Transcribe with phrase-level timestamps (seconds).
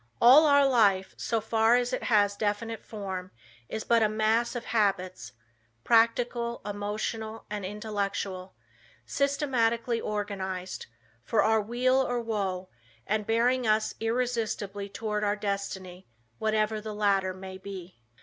[0.19, 3.29] "All our life, so far as it has definite form,
[3.69, 5.33] is but a mass of habits
[5.83, 8.55] practical, emotional, and intellectual
[9.05, 10.87] systematically organized,
[11.23, 12.69] for our weal or woe,
[13.05, 16.07] and bearing us irresistibly toward our destiny
[16.39, 17.99] whatever the latter may be."